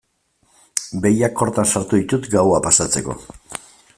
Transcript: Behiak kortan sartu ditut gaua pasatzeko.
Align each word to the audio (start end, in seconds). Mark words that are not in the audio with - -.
Behiak 1.03 1.35
kortan 1.41 1.69
sartu 1.73 2.01
ditut 2.01 2.27
gaua 2.37 2.65
pasatzeko. 2.69 3.21